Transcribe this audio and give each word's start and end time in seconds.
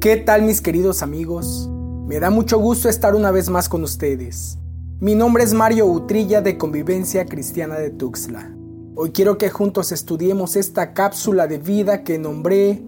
¿Qué 0.00 0.16
tal 0.16 0.44
mis 0.44 0.62
queridos 0.62 1.02
amigos? 1.02 1.68
Me 2.06 2.20
da 2.20 2.30
mucho 2.30 2.58
gusto 2.58 2.88
estar 2.88 3.14
una 3.14 3.30
vez 3.30 3.50
más 3.50 3.68
con 3.68 3.84
ustedes. 3.84 4.56
Mi 4.98 5.14
nombre 5.14 5.44
es 5.44 5.52
Mario 5.52 5.84
Utrilla 5.84 6.40
de 6.40 6.56
Convivencia 6.56 7.26
Cristiana 7.26 7.74
de 7.74 7.90
Tuxtla. 7.90 8.50
Hoy 8.96 9.10
quiero 9.10 9.36
que 9.36 9.50
juntos 9.50 9.92
estudiemos 9.92 10.56
esta 10.56 10.94
cápsula 10.94 11.46
de 11.46 11.58
vida 11.58 12.02
que 12.02 12.18
nombré 12.18 12.82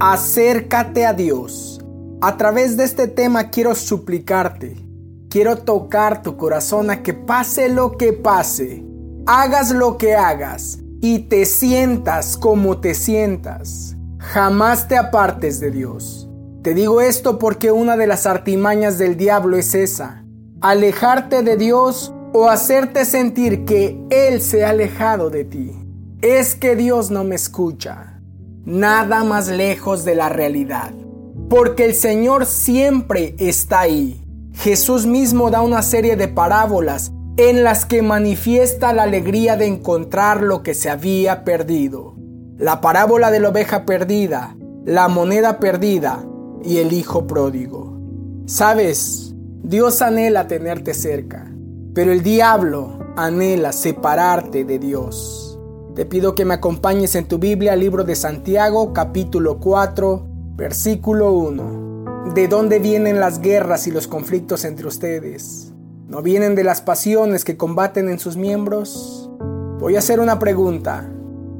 Acércate 0.00 1.06
a 1.06 1.12
Dios. 1.12 1.80
A 2.20 2.36
través 2.36 2.76
de 2.76 2.82
este 2.82 3.06
tema 3.06 3.50
quiero 3.50 3.76
suplicarte, 3.76 4.74
quiero 5.30 5.58
tocar 5.58 6.24
tu 6.24 6.36
corazón 6.36 6.90
a 6.90 7.04
que 7.04 7.14
pase 7.14 7.68
lo 7.68 7.96
que 7.96 8.12
pase, 8.12 8.84
hagas 9.26 9.70
lo 9.70 9.98
que 9.98 10.16
hagas 10.16 10.80
y 11.00 11.28
te 11.28 11.46
sientas 11.46 12.36
como 12.36 12.80
te 12.80 12.94
sientas. 12.94 13.94
Jamás 14.18 14.88
te 14.88 14.96
apartes 14.96 15.60
de 15.60 15.70
Dios. 15.70 16.25
Te 16.66 16.74
digo 16.74 17.00
esto 17.00 17.38
porque 17.38 17.70
una 17.70 17.96
de 17.96 18.08
las 18.08 18.26
artimañas 18.26 18.98
del 18.98 19.16
diablo 19.16 19.56
es 19.56 19.72
esa, 19.76 20.24
alejarte 20.60 21.44
de 21.44 21.56
Dios 21.56 22.12
o 22.32 22.48
hacerte 22.48 23.04
sentir 23.04 23.64
que 23.64 23.96
Él 24.10 24.42
se 24.42 24.64
ha 24.64 24.70
alejado 24.70 25.30
de 25.30 25.44
ti. 25.44 25.70
Es 26.22 26.56
que 26.56 26.74
Dios 26.74 27.12
no 27.12 27.22
me 27.22 27.36
escucha. 27.36 28.20
Nada 28.64 29.22
más 29.22 29.46
lejos 29.46 30.04
de 30.04 30.16
la 30.16 30.28
realidad. 30.28 30.90
Porque 31.48 31.84
el 31.84 31.94
Señor 31.94 32.46
siempre 32.46 33.36
está 33.38 33.82
ahí. 33.82 34.20
Jesús 34.52 35.06
mismo 35.06 35.52
da 35.52 35.62
una 35.62 35.82
serie 35.82 36.16
de 36.16 36.26
parábolas 36.26 37.12
en 37.36 37.62
las 37.62 37.86
que 37.86 38.02
manifiesta 38.02 38.92
la 38.92 39.04
alegría 39.04 39.56
de 39.56 39.66
encontrar 39.66 40.42
lo 40.42 40.64
que 40.64 40.74
se 40.74 40.90
había 40.90 41.44
perdido. 41.44 42.16
La 42.58 42.80
parábola 42.80 43.30
de 43.30 43.38
la 43.38 43.50
oveja 43.50 43.86
perdida, 43.86 44.56
la 44.84 45.06
moneda 45.06 45.60
perdida 45.60 46.26
y 46.66 46.78
el 46.78 46.92
hijo 46.92 47.26
pródigo. 47.26 47.96
Sabes, 48.46 49.34
Dios 49.62 50.02
anhela 50.02 50.48
tenerte 50.48 50.94
cerca, 50.94 51.50
pero 51.94 52.12
el 52.12 52.22
diablo 52.22 52.98
anhela 53.16 53.72
separarte 53.72 54.64
de 54.64 54.78
Dios. 54.78 55.58
Te 55.94 56.04
pido 56.04 56.34
que 56.34 56.44
me 56.44 56.54
acompañes 56.54 57.14
en 57.14 57.26
tu 57.26 57.38
Biblia, 57.38 57.74
libro 57.76 58.04
de 58.04 58.16
Santiago, 58.16 58.92
capítulo 58.92 59.58
4, 59.60 60.26
versículo 60.56 61.32
1. 61.32 62.34
¿De 62.34 62.48
dónde 62.48 62.80
vienen 62.80 63.20
las 63.20 63.40
guerras 63.40 63.86
y 63.86 63.92
los 63.92 64.08
conflictos 64.08 64.64
entre 64.64 64.88
ustedes? 64.88 65.72
¿No 66.08 66.20
vienen 66.20 66.54
de 66.54 66.64
las 66.64 66.82
pasiones 66.82 67.44
que 67.44 67.56
combaten 67.56 68.08
en 68.08 68.18
sus 68.18 68.36
miembros? 68.36 69.30
Voy 69.78 69.96
a 69.96 70.00
hacer 70.00 70.20
una 70.20 70.38
pregunta. 70.38 71.10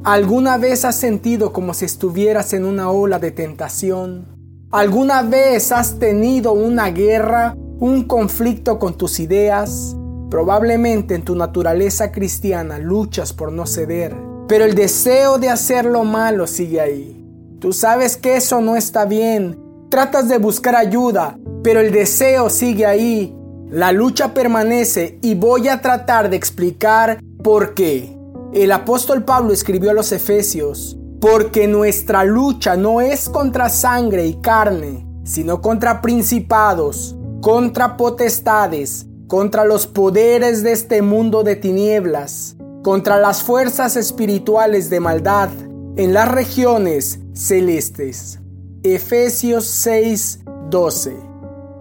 ¿Alguna 0.03 0.57
vez 0.57 0.85
has 0.85 0.95
sentido 0.97 1.51
como 1.51 1.73
si 1.73 1.85
estuvieras 1.85 2.53
en 2.53 2.65
una 2.65 2.91
ola 2.91 3.19
de 3.19 3.31
tentación? 3.31 4.36
¿Alguna 4.71 5.21
vez 5.21 5.71
has 5.71 5.97
tenido 5.97 6.51
una 6.51 6.89
guerra, 6.89 7.55
un 7.79 8.03
conflicto 8.03 8.79
con 8.79 8.97
tus 8.97 9.21
ideas? 9.21 9.95
Probablemente 10.29 11.15
en 11.15 11.23
tu 11.23 11.37
naturaleza 11.37 12.11
cristiana 12.11 12.77
luchas 12.77 13.31
por 13.31 13.53
no 13.53 13.65
ceder, 13.65 14.13
pero 14.49 14.65
el 14.65 14.75
deseo 14.75 15.37
de 15.37 15.49
hacer 15.49 15.85
lo 15.85 16.03
malo 16.03 16.47
sigue 16.47 16.81
ahí. 16.81 17.25
Tú 17.59 17.71
sabes 17.71 18.17
que 18.17 18.35
eso 18.35 18.59
no 18.59 18.75
está 18.75 19.05
bien, 19.05 19.57
tratas 19.87 20.27
de 20.27 20.37
buscar 20.37 20.75
ayuda, 20.75 21.39
pero 21.63 21.79
el 21.79 21.93
deseo 21.93 22.49
sigue 22.49 22.85
ahí. 22.85 23.33
La 23.69 23.93
lucha 23.93 24.33
permanece 24.33 25.17
y 25.21 25.35
voy 25.35 25.69
a 25.69 25.79
tratar 25.79 26.29
de 26.29 26.35
explicar 26.35 27.21
por 27.41 27.73
qué. 27.73 28.17
El 28.53 28.73
apóstol 28.73 29.23
Pablo 29.23 29.53
escribió 29.53 29.91
a 29.91 29.93
los 29.93 30.11
Efesios, 30.11 30.97
porque 31.19 31.67
nuestra 31.67 32.23
lucha 32.23 32.75
no 32.75 33.01
es 33.01 33.29
contra 33.29 33.69
sangre 33.69 34.27
y 34.27 34.35
carne, 34.35 35.07
sino 35.23 35.61
contra 35.61 36.01
principados, 36.01 37.15
contra 37.41 37.97
potestades, 37.97 39.07
contra 39.27 39.65
los 39.65 39.87
poderes 39.87 40.63
de 40.63 40.71
este 40.71 41.01
mundo 41.01 41.43
de 41.43 41.55
tinieblas, 41.55 42.55
contra 42.83 43.17
las 43.17 43.43
fuerzas 43.43 43.95
espirituales 43.95 44.89
de 44.89 44.99
maldad 44.99 45.49
en 45.97 46.13
las 46.13 46.31
regiones 46.31 47.19
celestes. 47.33 48.39
Efesios 48.83 49.65
6:12 49.65 51.17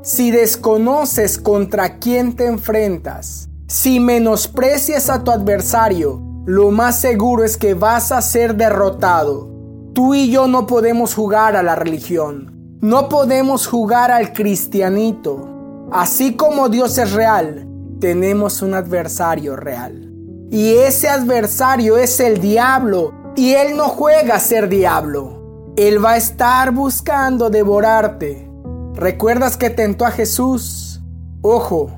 Si 0.03 0.31
desconoces 0.31 1.39
contra 1.39 1.99
quién 1.99 2.35
te 2.35 2.47
enfrentas, 2.47 3.49
si 3.69 4.01
menosprecias 4.01 5.11
a 5.11 5.23
tu 5.23 5.31
adversario, 5.31 6.23
lo 6.47 6.71
más 6.71 7.01
seguro 7.01 7.43
es 7.43 7.57
que 7.57 7.75
vas 7.75 8.13
a 8.13 8.23
ser 8.23 8.55
derrotado. 8.55 9.51
Tú 9.93 10.15
y 10.15 10.31
yo 10.31 10.47
no 10.47 10.69
podemos 10.69 11.13
jugar 11.13 11.57
a 11.57 11.63
la 11.65 11.75
religión. 11.75 12.79
No 12.81 13.09
podemos 13.09 13.67
jugar 13.67 14.13
al 14.13 14.33
cristianito. 14.33 15.89
Así 15.91 16.37
como 16.37 16.69
Dios 16.69 16.99
es 16.99 17.13
real, 17.15 17.67
tenemos 17.99 18.63
un 18.63 18.75
adversario 18.75 19.57
real. 19.57 20.09
Y 20.53 20.75
ese 20.75 21.09
adversario 21.09 21.97
es 21.97 22.21
el 22.21 22.41
diablo. 22.41 23.13
Y 23.35 23.55
él 23.55 23.77
no 23.77 23.89
juega 23.89 24.37
a 24.37 24.41
ser 24.41 24.69
diablo. 24.69 25.73
Él 25.77 26.03
va 26.03 26.13
a 26.13 26.17
estar 26.17 26.71
buscando 26.71 27.51
devorarte. 27.51 28.49
¿Recuerdas 28.95 29.57
que 29.57 29.71
tentó 29.71 30.07
a 30.07 30.13
Jesús? 30.13 31.03
Ojo, 31.43 31.91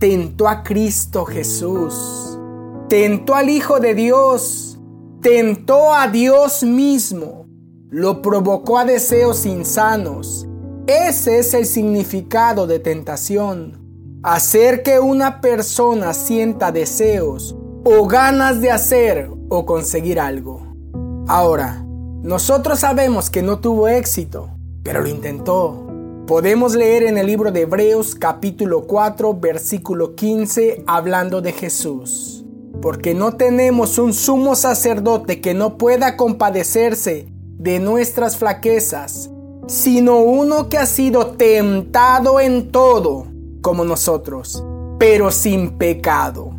tentó 0.00 0.48
a 0.48 0.64
Cristo 0.64 1.24
Jesús 1.24 2.33
tentó 2.94 3.34
al 3.34 3.50
Hijo 3.50 3.80
de 3.80 3.92
Dios, 3.92 4.78
tentó 5.20 5.92
a 5.92 6.06
Dios 6.06 6.62
mismo, 6.62 7.48
lo 7.90 8.22
provocó 8.22 8.78
a 8.78 8.84
deseos 8.84 9.46
insanos. 9.46 10.46
Ese 10.86 11.40
es 11.40 11.54
el 11.54 11.66
significado 11.66 12.68
de 12.68 12.78
tentación. 12.78 13.80
Hacer 14.22 14.84
que 14.84 15.00
una 15.00 15.40
persona 15.40 16.14
sienta 16.14 16.70
deseos 16.70 17.56
o 17.82 18.06
ganas 18.06 18.60
de 18.60 18.70
hacer 18.70 19.28
o 19.48 19.66
conseguir 19.66 20.20
algo. 20.20 20.62
Ahora, 21.26 21.84
nosotros 22.22 22.78
sabemos 22.78 23.28
que 23.28 23.42
no 23.42 23.58
tuvo 23.58 23.88
éxito, 23.88 24.50
pero 24.84 25.00
lo 25.00 25.08
intentó. 25.08 25.84
Podemos 26.28 26.76
leer 26.76 27.02
en 27.02 27.18
el 27.18 27.26
libro 27.26 27.50
de 27.50 27.62
Hebreos 27.62 28.14
capítulo 28.14 28.86
4 28.86 29.34
versículo 29.34 30.14
15 30.14 30.84
hablando 30.86 31.40
de 31.40 31.50
Jesús 31.50 32.23
porque 32.84 33.14
no 33.14 33.32
tenemos 33.32 33.96
un 33.96 34.12
sumo 34.12 34.54
sacerdote 34.54 35.40
que 35.40 35.54
no 35.54 35.78
pueda 35.78 36.18
compadecerse 36.18 37.26
de 37.32 37.80
nuestras 37.80 38.36
flaquezas, 38.36 39.30
sino 39.66 40.18
uno 40.18 40.68
que 40.68 40.76
ha 40.76 40.84
sido 40.84 41.28
tentado 41.28 42.40
en 42.40 42.70
todo, 42.70 43.26
como 43.62 43.86
nosotros, 43.86 44.62
pero 44.98 45.30
sin 45.30 45.78
pecado. 45.78 46.50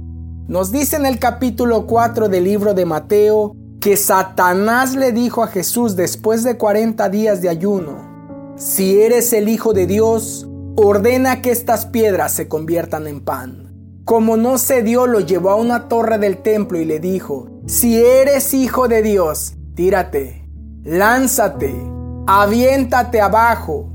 Nos 0.47 0.71
dice 0.71 0.95
en 0.95 1.05
el 1.05 1.19
capítulo 1.19 1.85
4 1.85 2.27
del 2.27 2.45
libro 2.45 2.73
de 2.73 2.85
Mateo 2.85 3.55
que 3.79 3.95
Satanás 3.95 4.95
le 4.95 5.11
dijo 5.11 5.43
a 5.43 5.47
Jesús 5.47 5.95
después 5.95 6.43
de 6.43 6.57
40 6.57 7.07
días 7.09 7.43
de 7.43 7.49
ayuno, 7.49 8.55
si 8.57 8.99
eres 8.99 9.31
el 9.31 9.47
Hijo 9.47 9.73
de 9.73 9.85
Dios, 9.85 10.47
ordena 10.75 11.43
que 11.43 11.51
estas 11.51 11.85
piedras 11.85 12.33
se 12.33 12.47
conviertan 12.47 13.05
en 13.05 13.21
pan. 13.21 13.64
Como 14.05 14.37
no 14.37 14.59
se 14.59 14.83
dio, 14.83 15.07
lo 15.07 15.19
llevó 15.19 15.49
a 15.49 15.55
una 15.55 15.87
torre 15.87 16.19
del 16.19 16.37
templo 16.37 16.79
y 16.79 16.85
le 16.85 16.99
dijo, 16.99 17.47
si 17.65 17.99
eres 17.99 18.53
hijo 18.53 18.87
de 18.87 19.01
Dios, 19.01 19.55
tírate, 19.73 20.47
lánzate, 20.83 21.73
aviéntate 22.27 23.19
abajo. 23.19 23.89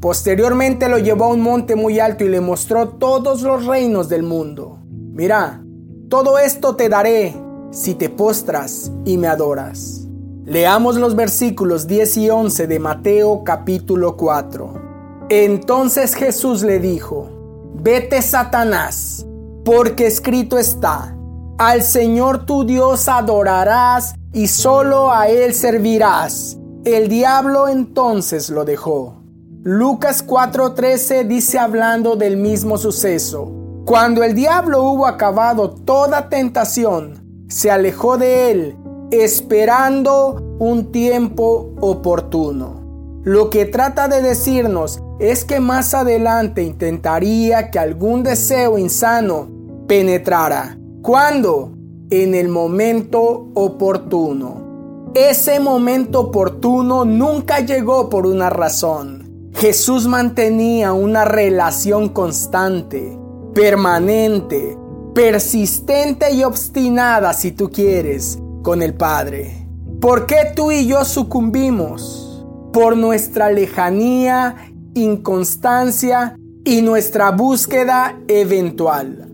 Posteriormente 0.00 0.88
lo 0.88 0.96
llevó 0.96 1.26
a 1.26 1.34
un 1.34 1.42
monte 1.42 1.76
muy 1.76 2.00
alto 2.00 2.24
y 2.24 2.30
le 2.30 2.40
mostró 2.40 2.88
todos 2.88 3.42
los 3.42 3.66
reinos 3.66 4.08
del 4.08 4.22
mundo. 4.22 4.78
Mira, 4.88 5.62
todo 6.08 6.38
esto 6.38 6.74
te 6.74 6.88
daré 6.88 7.36
si 7.70 7.94
te 7.94 8.08
postras 8.08 8.90
y 9.04 9.18
me 9.18 9.26
adoras. 9.28 10.08
Leamos 10.46 10.96
los 10.96 11.14
versículos 11.14 11.86
10 11.86 12.16
y 12.16 12.30
11 12.30 12.66
de 12.66 12.78
Mateo 12.78 13.44
capítulo 13.44 14.16
4. 14.16 15.26
Entonces 15.28 16.14
Jesús 16.14 16.62
le 16.62 16.78
dijo, 16.78 17.28
vete 17.74 18.22
Satanás 18.22 19.26
porque 19.64 20.06
escrito 20.06 20.58
está, 20.58 21.16
al 21.58 21.82
Señor 21.82 22.46
tu 22.46 22.64
Dios 22.64 23.08
adorarás 23.08 24.14
y 24.32 24.48
solo 24.48 25.12
a 25.12 25.28
Él 25.28 25.54
servirás. 25.54 26.58
El 26.84 27.08
diablo 27.08 27.68
entonces 27.68 28.50
lo 28.50 28.64
dejó. 28.64 29.22
Lucas 29.62 30.26
4:13 30.26 31.28
dice 31.28 31.58
hablando 31.60 32.16
del 32.16 32.36
mismo 32.36 32.78
suceso. 32.78 33.52
Cuando 33.84 34.24
el 34.24 34.34
diablo 34.34 34.82
hubo 34.82 35.06
acabado 35.06 35.70
toda 35.70 36.28
tentación, 36.28 37.46
se 37.48 37.70
alejó 37.70 38.16
de 38.16 38.50
él, 38.50 38.76
esperando 39.12 40.56
un 40.58 40.90
tiempo 40.90 41.74
oportuno. 41.80 43.20
Lo 43.22 43.50
que 43.50 43.64
trata 43.64 44.08
de 44.08 44.22
decirnos 44.22 45.00
es 45.20 45.44
que 45.44 45.60
más 45.60 45.94
adelante 45.94 46.64
intentaría 46.64 47.70
que 47.70 47.78
algún 47.78 48.24
deseo 48.24 48.78
insano 48.78 49.48
penetrara. 49.92 50.78
¿Cuándo? 51.02 51.72
En 52.08 52.34
el 52.34 52.48
momento 52.48 53.50
oportuno. 53.52 55.10
Ese 55.12 55.60
momento 55.60 56.20
oportuno 56.20 57.04
nunca 57.04 57.60
llegó 57.60 58.08
por 58.08 58.26
una 58.26 58.48
razón. 58.48 59.50
Jesús 59.52 60.06
mantenía 60.06 60.94
una 60.94 61.26
relación 61.26 62.08
constante, 62.08 63.18
permanente, 63.54 64.78
persistente 65.14 66.32
y 66.32 66.42
obstinada, 66.42 67.34
si 67.34 67.52
tú 67.52 67.70
quieres, 67.70 68.38
con 68.62 68.80
el 68.80 68.94
Padre. 68.94 69.68
¿Por 70.00 70.24
qué 70.24 70.54
tú 70.56 70.72
y 70.72 70.86
yo 70.86 71.04
sucumbimos? 71.04 72.46
Por 72.72 72.96
nuestra 72.96 73.52
lejanía, 73.52 74.56
inconstancia 74.94 76.34
y 76.64 76.80
nuestra 76.80 77.30
búsqueda 77.30 78.18
eventual. 78.26 79.28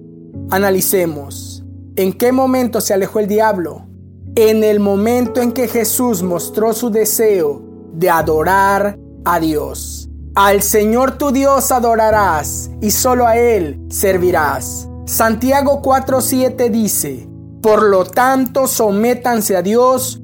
Analicemos. 0.50 1.62
¿En 1.96 2.14
qué 2.14 2.32
momento 2.32 2.80
se 2.80 2.94
alejó 2.94 3.18
el 3.18 3.26
diablo? 3.26 3.86
En 4.34 4.64
el 4.64 4.80
momento 4.80 5.42
en 5.42 5.52
que 5.52 5.68
Jesús 5.68 6.22
mostró 6.22 6.72
su 6.72 6.88
deseo 6.88 7.62
de 7.92 8.08
adorar 8.08 8.98
a 9.26 9.40
Dios. 9.40 10.08
Al 10.34 10.62
Señor 10.62 11.18
tu 11.18 11.32
Dios 11.32 11.70
adorarás 11.70 12.70
y 12.80 12.92
solo 12.92 13.26
a 13.26 13.36
Él 13.36 13.78
servirás. 13.90 14.88
Santiago 15.04 15.82
4:7 15.82 16.70
dice, 16.70 17.28
Por 17.60 17.82
lo 17.82 18.04
tanto 18.06 18.68
sométanse 18.68 19.54
a 19.54 19.60
Dios, 19.60 20.22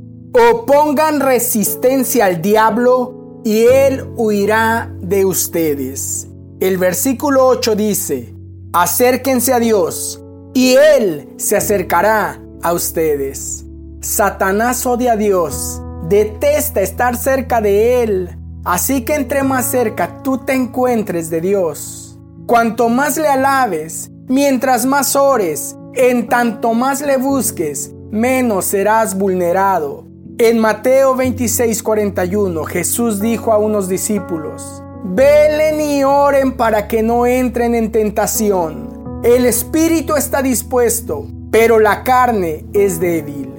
opongan 0.53 1.21
resistencia 1.21 2.25
al 2.27 2.41
diablo 2.41 3.41
y 3.45 3.65
Él 3.65 4.09
huirá 4.17 4.91
de 5.03 5.27
ustedes. 5.27 6.29
El 6.61 6.79
versículo 6.79 7.47
8 7.47 7.75
dice, 7.77 8.34
acérquense 8.75 9.53
a 9.53 9.61
Dios 9.61 10.21
y 10.53 10.75
Él 10.75 11.29
se 11.37 11.57
acercará 11.57 12.43
a 12.61 12.73
ustedes. 12.73 13.65
Satanás 14.01 14.85
odia 14.85 15.13
a 15.13 15.17
Dios, 15.17 15.81
detesta 16.09 16.81
estar 16.81 17.17
cerca 17.17 17.61
de 17.61 18.03
Él, 18.03 18.37
así 18.65 19.05
que 19.05 19.15
entre 19.15 19.45
más 19.45 19.67
cerca 19.67 20.23
tú 20.25 20.39
te 20.39 20.55
encuentres 20.55 21.31
de 21.31 21.41
Dios, 21.41 22.19
cuanto 22.47 22.89
más 22.89 23.17
le 23.17 23.29
alabes, 23.29 24.11
mientras 24.27 24.87
más 24.87 25.15
ores, 25.15 25.77
en 25.95 26.27
tanto 26.27 26.75
más 26.75 27.01
le 27.01 27.17
busques, 27.17 27.93
menos 28.11 28.65
serás 28.65 29.17
vulnerado. 29.17 30.05
En 30.39 30.59
Mateo 30.59 31.15
26:41 31.15 32.65
Jesús 32.65 33.21
dijo 33.21 33.53
a 33.53 33.59
unos 33.59 33.89
discípulos, 33.89 34.83
Velen 35.07 35.83
y 35.83 36.03
oren 36.03 36.57
para 36.57 36.89
que 36.89 37.03
no 37.03 37.27
entren 37.27 37.75
en 37.75 37.93
tentación. 37.93 39.21
El 39.23 39.45
espíritu 39.45 40.17
está 40.17 40.41
dispuesto, 40.41 41.27
pero 41.51 41.79
la 41.79 42.03
carne 42.05 42.65
es 42.73 43.01
débil. 43.01 43.53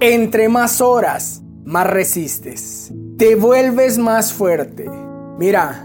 Entre 0.00 0.48
más 0.48 0.80
horas, 0.80 1.40
más 1.64 1.86
resistes. 1.86 2.92
Te 3.16 3.36
vuelves 3.36 3.96
más 3.96 4.32
fuerte. 4.32 4.90
Mira, 5.38 5.84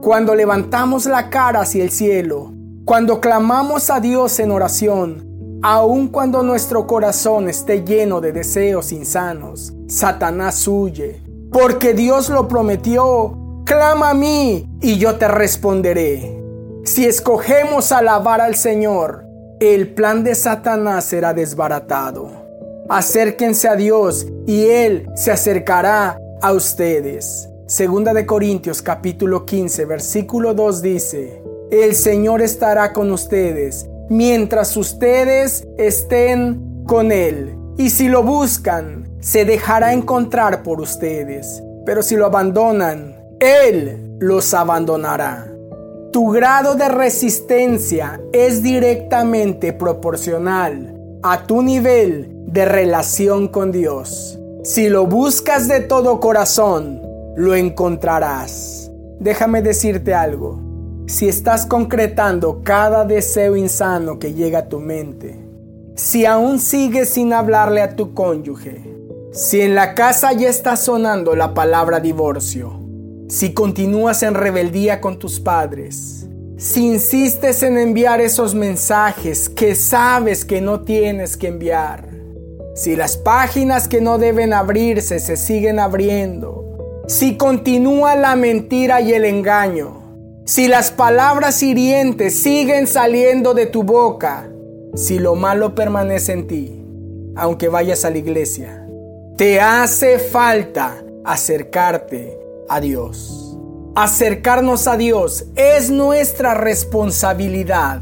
cuando 0.00 0.32
levantamos 0.36 1.06
la 1.06 1.28
cara 1.28 1.62
hacia 1.62 1.82
el 1.82 1.90
cielo, 1.90 2.52
cuando 2.84 3.20
clamamos 3.20 3.90
a 3.90 3.98
Dios 3.98 4.38
en 4.38 4.52
oración, 4.52 5.58
aun 5.62 6.06
cuando 6.06 6.44
nuestro 6.44 6.86
corazón 6.86 7.48
esté 7.48 7.82
lleno 7.82 8.20
de 8.20 8.30
deseos 8.30 8.92
insanos, 8.92 9.72
Satanás 9.88 10.68
huye, 10.68 11.20
porque 11.50 11.94
Dios 11.94 12.28
lo 12.28 12.46
prometió 12.46 13.41
Clama 13.64 14.10
a 14.10 14.14
mí 14.14 14.68
y 14.80 14.98
yo 14.98 15.16
te 15.16 15.28
responderé. 15.28 16.38
Si 16.84 17.06
escogemos 17.06 17.92
alabar 17.92 18.40
al 18.40 18.56
Señor, 18.56 19.24
el 19.60 19.94
plan 19.94 20.24
de 20.24 20.34
Satanás 20.34 21.04
será 21.04 21.32
desbaratado. 21.32 22.28
Acérquense 22.88 23.68
a 23.68 23.76
Dios 23.76 24.26
y 24.46 24.64
Él 24.64 25.08
se 25.14 25.30
acercará 25.30 26.18
a 26.40 26.52
ustedes. 26.52 27.48
Segunda 27.66 28.12
de 28.12 28.26
Corintios 28.26 28.82
capítulo 28.82 29.46
15 29.46 29.84
versículo 29.84 30.54
2 30.54 30.82
dice, 30.82 31.42
El 31.70 31.94
Señor 31.94 32.42
estará 32.42 32.92
con 32.92 33.12
ustedes 33.12 33.88
mientras 34.10 34.76
ustedes 34.76 35.66
estén 35.78 36.84
con 36.86 37.12
Él. 37.12 37.56
Y 37.78 37.90
si 37.90 38.08
lo 38.08 38.24
buscan, 38.24 39.08
se 39.20 39.44
dejará 39.44 39.92
encontrar 39.92 40.64
por 40.64 40.80
ustedes. 40.80 41.62
Pero 41.86 42.02
si 42.02 42.16
lo 42.16 42.26
abandonan, 42.26 43.21
él 43.42 44.18
los 44.20 44.54
abandonará. 44.54 45.52
Tu 46.12 46.28
grado 46.30 46.76
de 46.76 46.88
resistencia 46.88 48.20
es 48.32 48.62
directamente 48.62 49.72
proporcional 49.72 50.94
a 51.24 51.44
tu 51.44 51.60
nivel 51.60 52.30
de 52.46 52.64
relación 52.66 53.48
con 53.48 53.72
Dios. 53.72 54.38
Si 54.62 54.88
lo 54.88 55.06
buscas 55.06 55.66
de 55.66 55.80
todo 55.80 56.20
corazón, 56.20 57.02
lo 57.34 57.56
encontrarás. 57.56 58.92
Déjame 59.18 59.60
decirte 59.60 60.14
algo. 60.14 60.60
Si 61.08 61.26
estás 61.26 61.66
concretando 61.66 62.60
cada 62.62 63.04
deseo 63.04 63.56
insano 63.56 64.20
que 64.20 64.34
llega 64.34 64.60
a 64.60 64.68
tu 64.68 64.78
mente, 64.78 65.36
si 65.96 66.26
aún 66.26 66.60
sigues 66.60 67.08
sin 67.08 67.32
hablarle 67.32 67.82
a 67.82 67.96
tu 67.96 68.14
cónyuge, 68.14 68.84
si 69.32 69.62
en 69.62 69.74
la 69.74 69.94
casa 69.94 70.32
ya 70.32 70.48
está 70.48 70.76
sonando 70.76 71.34
la 71.34 71.54
palabra 71.54 71.98
divorcio, 71.98 72.81
si 73.32 73.54
continúas 73.54 74.22
en 74.22 74.34
rebeldía 74.34 75.00
con 75.00 75.18
tus 75.18 75.40
padres, 75.40 76.26
si 76.58 76.86
insistes 76.86 77.62
en 77.62 77.78
enviar 77.78 78.20
esos 78.20 78.54
mensajes 78.54 79.48
que 79.48 79.74
sabes 79.74 80.44
que 80.44 80.60
no 80.60 80.82
tienes 80.82 81.38
que 81.38 81.48
enviar, 81.48 82.10
si 82.74 82.94
las 82.94 83.16
páginas 83.16 83.88
que 83.88 84.02
no 84.02 84.18
deben 84.18 84.52
abrirse 84.52 85.18
se 85.18 85.38
siguen 85.38 85.78
abriendo, 85.78 87.04
si 87.08 87.38
continúa 87.38 88.16
la 88.16 88.36
mentira 88.36 89.00
y 89.00 89.14
el 89.14 89.24
engaño, 89.24 90.42
si 90.44 90.68
las 90.68 90.90
palabras 90.90 91.62
hirientes 91.62 92.38
siguen 92.38 92.86
saliendo 92.86 93.54
de 93.54 93.64
tu 93.64 93.82
boca, 93.82 94.46
si 94.94 95.18
lo 95.18 95.36
malo 95.36 95.74
permanece 95.74 96.32
en 96.34 96.46
ti, 96.46 96.84
aunque 97.34 97.68
vayas 97.68 98.04
a 98.04 98.10
la 98.10 98.18
iglesia, 98.18 98.86
te 99.38 99.58
hace 99.58 100.18
falta 100.18 101.02
acercarte 101.24 102.41
a 102.74 102.80
Dios. 102.80 103.58
Acercarnos 103.94 104.88
a 104.88 104.96
Dios 104.96 105.44
es 105.54 105.90
nuestra 105.90 106.54
responsabilidad 106.54 108.00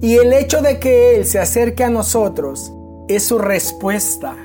y 0.00 0.16
el 0.16 0.32
hecho 0.32 0.62
de 0.62 0.78
que 0.78 1.16
Él 1.16 1.26
se 1.26 1.40
acerque 1.40 1.82
a 1.82 1.90
nosotros 1.90 2.72
es 3.08 3.24
su 3.24 3.38
respuesta. 3.38 4.36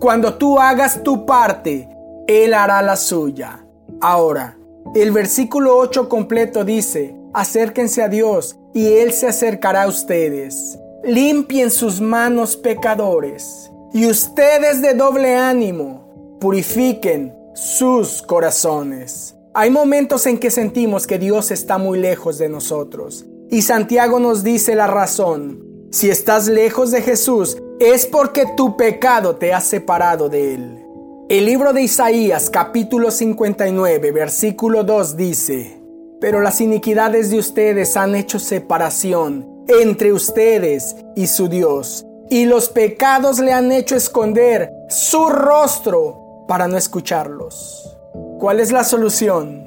Cuando 0.00 0.34
tú 0.34 0.58
hagas 0.58 1.02
tu 1.02 1.24
parte, 1.26 1.88
Él 2.26 2.54
hará 2.54 2.82
la 2.82 2.96
suya. 2.96 3.64
Ahora, 4.00 4.58
el 4.94 5.12
versículo 5.12 5.76
8 5.76 6.08
completo 6.08 6.64
dice, 6.64 7.14
acérquense 7.32 8.02
a 8.02 8.08
Dios 8.08 8.58
y 8.74 8.86
Él 8.86 9.12
se 9.12 9.28
acercará 9.28 9.84
a 9.84 9.88
ustedes. 9.88 10.78
Limpien 11.04 11.70
sus 11.70 12.00
manos 12.00 12.56
pecadores 12.56 13.70
y 13.92 14.06
ustedes 14.06 14.82
de 14.82 14.94
doble 14.94 15.36
ánimo, 15.36 16.38
purifiquen 16.40 17.35
sus 17.56 18.20
corazones. 18.20 19.34
Hay 19.54 19.70
momentos 19.70 20.26
en 20.26 20.36
que 20.36 20.50
sentimos 20.50 21.06
que 21.06 21.18
Dios 21.18 21.50
está 21.50 21.78
muy 21.78 21.98
lejos 21.98 22.36
de 22.36 22.50
nosotros. 22.50 23.24
Y 23.50 23.62
Santiago 23.62 24.20
nos 24.20 24.44
dice 24.44 24.74
la 24.74 24.86
razón. 24.86 25.64
Si 25.90 26.10
estás 26.10 26.48
lejos 26.48 26.90
de 26.90 27.00
Jesús, 27.00 27.56
es 27.80 28.04
porque 28.04 28.44
tu 28.58 28.76
pecado 28.76 29.36
te 29.36 29.54
ha 29.54 29.62
separado 29.62 30.28
de 30.28 30.54
Él. 30.54 30.84
El 31.30 31.46
libro 31.46 31.72
de 31.72 31.80
Isaías 31.80 32.50
capítulo 32.50 33.10
59 33.10 34.12
versículo 34.12 34.84
2 34.84 35.16
dice, 35.16 35.80
Pero 36.20 36.42
las 36.42 36.60
iniquidades 36.60 37.30
de 37.30 37.38
ustedes 37.38 37.96
han 37.96 38.14
hecho 38.16 38.38
separación 38.38 39.64
entre 39.66 40.12
ustedes 40.12 40.94
y 41.16 41.26
su 41.26 41.48
Dios, 41.48 42.04
y 42.28 42.44
los 42.44 42.68
pecados 42.68 43.38
le 43.38 43.54
han 43.54 43.72
hecho 43.72 43.96
esconder 43.96 44.70
su 44.90 45.30
rostro 45.30 46.25
para 46.46 46.68
no 46.68 46.76
escucharlos. 46.76 47.96
¿Cuál 48.38 48.60
es 48.60 48.72
la 48.72 48.84
solución? 48.84 49.64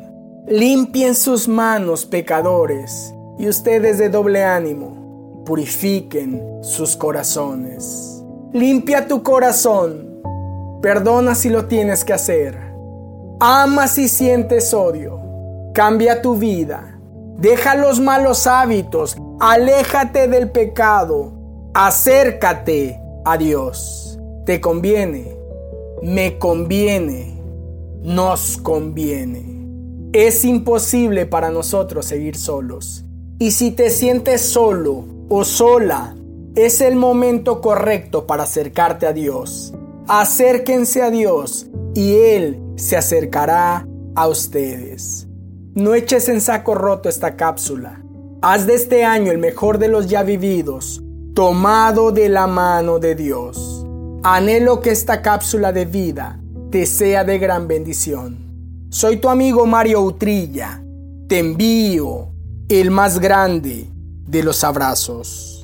Limpien 0.48 1.15
sus 1.15 1.48
manos, 1.48 2.05
pecadores, 2.05 3.13
y 3.38 3.48
ustedes 3.48 3.98
de 3.98 4.09
doble 4.09 4.43
ánimo, 4.43 5.43
purifiquen 5.45 6.43
sus 6.62 6.95
corazones. 6.95 8.24
Limpia 8.51 9.07
tu 9.07 9.24
corazón, 9.24 10.21
perdona 10.81 11.36
si 11.36 11.50
lo 11.50 11.65
tienes 11.65 12.03
que 12.03 12.13
hacer. 12.13 12.57
Ama 13.39 13.88
si 13.88 14.09
sientes 14.09 14.74
odio, 14.74 15.21
cambia 15.74 16.21
tu 16.21 16.36
vida, 16.36 17.00
deja 17.38 17.75
los 17.75 18.00
malos 18.00 18.48
hábitos, 18.48 19.15
aléjate 19.39 20.27
del 20.27 20.51
pecado, 20.51 21.31
acércate 21.74 23.00
a 23.24 23.38
Dios. 23.38 24.19
Te 24.45 24.59
conviene 24.59 25.38
me 26.01 26.38
conviene, 26.38 27.41
nos 28.01 28.58
conviene. 28.58 29.68
Es 30.13 30.46
imposible 30.46 31.25
para 31.25 31.51
nosotros 31.51 32.06
seguir 32.06 32.36
solos. 32.36 33.06
Y 33.38 33.51
si 33.51 33.72
te 33.72 33.89
sientes 33.89 34.41
solo 34.41 35.06
o 35.29 35.44
sola, 35.44 36.15
es 36.56 36.82
el 36.82 36.96
momento 36.96 37.62
correcto 37.62 38.25
para 38.25 38.44
acercarte 38.44 39.06
a 39.06 39.13
Dios. 39.13 39.74
Acérquense 40.08 41.01
a 41.01 41.10
Dios 41.10 41.68
y 41.94 42.15
Él 42.15 42.62
se 42.75 42.98
acercará 42.98 43.88
a 44.15 44.27
ustedes. 44.27 45.27
No 45.75 45.94
eches 45.94 46.27
en 46.29 46.41
saco 46.41 46.75
roto 46.75 47.08
esta 47.08 47.36
cápsula. 47.36 48.03
Haz 48.41 48.65
de 48.65 48.74
este 48.74 49.03
año 49.03 49.32
el 49.32 49.38
mejor 49.38 49.77
de 49.77 49.89
los 49.89 50.08
ya 50.08 50.24
vividos, 50.24 51.03
tomado 51.36 52.12
de 52.12 52.29
la 52.29 52.48
mano 52.48 53.00
de 53.00 53.15
Dios. 53.15 53.78
Anhelo 54.21 54.81
que 54.81 54.91
esta 54.91 55.21
cápsula 55.21 55.71
de 55.71 55.85
vida 55.85 56.38
te 56.71 56.85
sea 56.85 57.23
de 57.23 57.39
gran 57.39 57.69
bendición. 57.69 58.88
Soy 58.89 59.15
tu 59.15 59.29
amigo 59.29 59.65
Mario 59.65 60.01
Utrilla. 60.01 60.83
Te 61.29 61.39
envío 61.39 62.33
el 62.67 62.91
más 62.91 63.19
grande 63.19 63.89
de 64.27 64.43
los 64.43 64.65
abrazos. 64.65 65.58